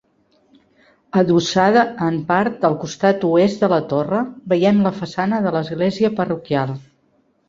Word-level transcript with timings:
Adossada 1.21 1.81
en 2.05 2.15
part 2.31 2.65
al 2.69 2.77
costat 2.83 3.25
Oest 3.27 3.61
de 3.65 3.69
la 3.73 3.79
torre, 3.91 4.21
veiem 4.55 4.79
la 4.87 4.93
façana 5.03 5.43
de 5.45 5.53
l'església 5.57 6.11
parroquial. 6.21 6.75